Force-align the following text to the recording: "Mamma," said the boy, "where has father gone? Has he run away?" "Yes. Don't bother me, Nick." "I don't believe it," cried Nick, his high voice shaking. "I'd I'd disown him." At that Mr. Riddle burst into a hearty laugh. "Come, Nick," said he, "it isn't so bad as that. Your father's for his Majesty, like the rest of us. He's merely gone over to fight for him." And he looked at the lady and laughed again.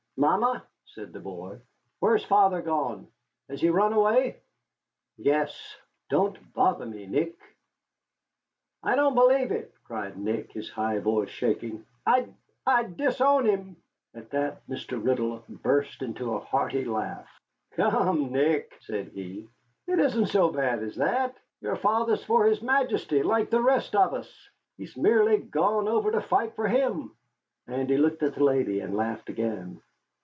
"Mamma," 0.17 0.61
said 0.85 1.13
the 1.13 1.19
boy, 1.19 1.57
"where 1.99 2.11
has 2.15 2.23
father 2.23 2.61
gone? 2.61 3.07
Has 3.49 3.59
he 3.59 3.69
run 3.71 3.91
away?" 3.91 4.39
"Yes. 5.17 5.77
Don't 6.11 6.37
bother 6.53 6.85
me, 6.85 7.07
Nick." 7.07 7.35
"I 8.83 8.95
don't 8.95 9.15
believe 9.15 9.51
it," 9.51 9.73
cried 9.83 10.19
Nick, 10.19 10.51
his 10.51 10.69
high 10.69 10.99
voice 10.99 11.29
shaking. 11.31 11.87
"I'd 12.05 12.31
I'd 12.67 12.97
disown 12.97 13.45
him." 13.47 13.77
At 14.13 14.29
that 14.29 14.61
Mr. 14.67 15.03
Riddle 15.03 15.43
burst 15.49 16.03
into 16.03 16.35
a 16.35 16.39
hearty 16.39 16.85
laugh. 16.85 17.27
"Come, 17.71 18.31
Nick," 18.31 18.77
said 18.81 19.07
he, 19.13 19.49
"it 19.87 19.97
isn't 19.97 20.27
so 20.27 20.51
bad 20.51 20.83
as 20.83 20.97
that. 20.97 21.35
Your 21.61 21.77
father's 21.77 22.23
for 22.23 22.45
his 22.45 22.61
Majesty, 22.61 23.23
like 23.23 23.49
the 23.49 23.59
rest 23.63 23.95
of 23.95 24.13
us. 24.13 24.31
He's 24.77 24.95
merely 24.95 25.39
gone 25.39 25.87
over 25.87 26.11
to 26.11 26.21
fight 26.21 26.53
for 26.53 26.67
him." 26.67 27.15
And 27.65 27.89
he 27.89 27.97
looked 27.97 28.21
at 28.21 28.35
the 28.35 28.43
lady 28.43 28.81
and 28.81 28.95
laughed 28.95 29.27
again. 29.27 29.81